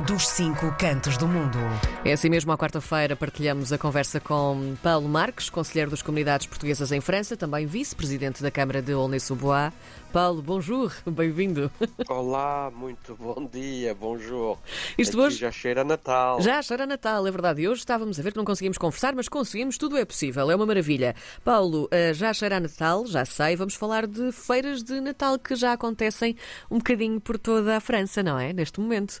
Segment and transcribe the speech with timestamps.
[0.00, 1.58] dos cinco cantos do mundo.
[2.04, 6.90] É assim mesmo, à quarta-feira partilhamos a conversa com Paulo Marques, conselheiro das comunidades portuguesas
[6.90, 9.72] em França, também vice-presidente da Câmara de Aulnay-sous-Bois.
[10.12, 11.70] Paulo, bonjour, bem-vindo.
[12.08, 14.58] Olá, muito bom dia, bonjour.
[14.98, 16.40] Isto Aqui hoje já cheira a Natal.
[16.40, 17.62] já cheira a Natal, é verdade.
[17.62, 20.56] E hoje estávamos a ver que não conseguimos conversar, mas conseguimos, tudo é possível, é
[20.56, 21.14] uma maravilha.
[21.44, 25.54] Paulo, eh, já cheira a Natal, já sei, vamos falar de feiras de Natal que
[25.54, 26.36] já acontecem
[26.70, 28.52] um bocadinho por toda a França, não é?
[28.52, 29.20] Neste momento.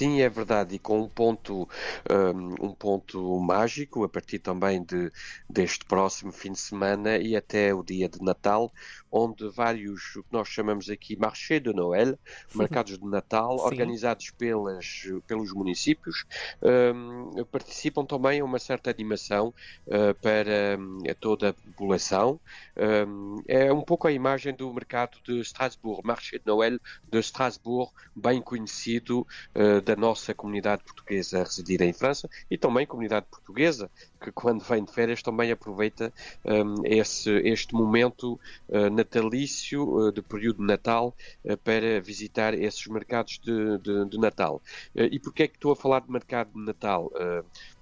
[0.00, 1.68] Sim, é verdade, e com um ponto,
[2.10, 5.12] um, um ponto mágico a partir também de,
[5.46, 8.72] deste próximo fim de semana e até o dia de Natal,
[9.12, 12.18] onde vários, o que nós chamamos aqui Marché de Noël,
[12.54, 13.64] mercados de Natal, Sim.
[13.64, 16.24] organizados pelas, pelos municípios,
[16.62, 19.52] um, participam também a uma certa animação
[19.86, 22.40] uh, para um, toda a população.
[22.74, 26.78] Um, é um pouco a imagem do mercado de Strasbourg, Marché de Noël
[27.10, 32.86] de Strasbourg, bem conhecido uh, da nossa comunidade portuguesa a residir em França e também
[32.86, 36.12] comunidade portuguesa que quando vem de férias também aproveita
[36.44, 38.38] um, esse, este momento
[38.68, 44.18] uh, natalício, uh, de período de Natal, uh, para visitar esses mercados de, de, de
[44.18, 44.62] Natal.
[44.94, 47.10] E porquê é que estou a falar de mercado de Natal?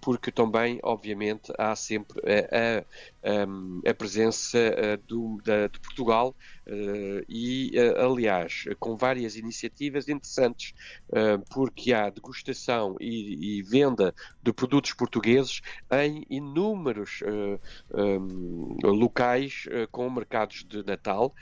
[0.00, 2.84] Porque também, obviamente, há sempre a,
[3.28, 4.58] a, um, a presença
[5.06, 6.34] do, da, de Portugal
[7.28, 10.74] e, uh, aliás, com várias iniciativas interessantes,
[11.08, 15.60] uh, porque há degustação e, e venda de produtos portugueses
[15.90, 17.20] em inúmeros
[18.82, 21.34] locais com mercados de Natal.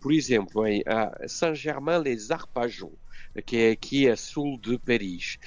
[0.00, 2.92] Por exemplo, em a Saint-Germain-les-Arpajons,
[3.44, 5.38] que é aqui a sul de Paris.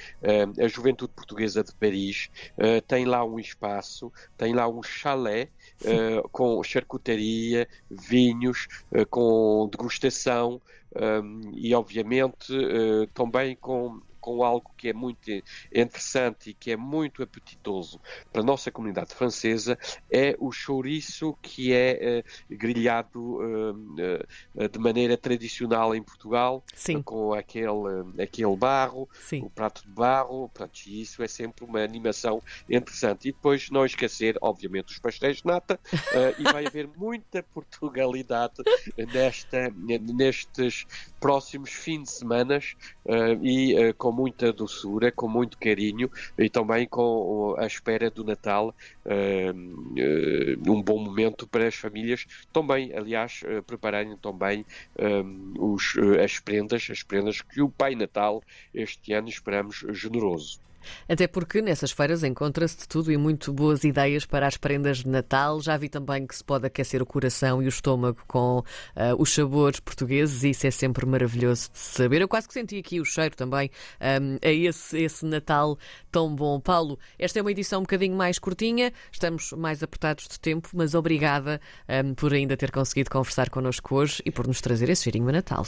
[0.62, 5.48] A juventude portuguesa de Paris uh, tem lá um espaço, tem lá um chalé
[5.82, 10.60] uh, com charcutaria, vinhos, uh, com degustação
[11.54, 12.52] e, obviamente,
[13.12, 15.30] também com com algo que é muito
[15.70, 18.00] interessante e que é muito apetitoso
[18.32, 19.78] para a nossa comunidade francesa,
[20.10, 26.64] é o chouriço que é uh, grelhado uh, uh, de maneira tradicional em Portugal,
[27.04, 27.68] com aquele,
[28.18, 29.42] aquele barro, Sim.
[29.42, 33.28] o prato de barro, pronto, e isso é sempre uma animação interessante.
[33.28, 35.78] E depois não esquecer, obviamente, os pastéis de nata,
[36.38, 38.54] e vai haver muita Portugalidade
[39.12, 40.86] nesta, nestes
[41.20, 42.58] próximos fins de semana
[43.42, 48.74] e com muita doçura, com muito carinho e também com a espera do Natal,
[50.66, 54.64] um bom momento para as famílias também, aliás, prepararem também
[55.58, 58.42] os, as prendas, as prendas que o Pai Natal
[58.72, 60.60] este ano esperamos generoso.
[61.08, 65.08] Até porque nessas feiras encontra-se de tudo e muito boas ideias para as prendas de
[65.08, 65.60] Natal.
[65.60, 68.64] Já vi também que se pode aquecer o coração e o estômago com uh,
[69.18, 72.20] os sabores portugueses e isso é sempre maravilhoso de saber.
[72.20, 75.78] Eu quase que senti aqui o cheiro também um, a esse, esse Natal
[76.10, 76.60] tão bom.
[76.60, 80.94] Paulo, esta é uma edição um bocadinho mais curtinha, estamos mais apertados de tempo, mas
[80.94, 85.28] obrigada um, por ainda ter conseguido conversar connosco hoje e por nos trazer esse cheirinho
[85.28, 85.64] a Natal.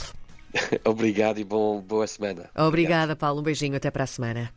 [0.85, 2.49] Obrigado e bom, boa semana.
[2.55, 3.17] Obrigada, Obrigado.
[3.17, 3.39] Paulo.
[3.41, 4.45] Um beijinho, até para a semana.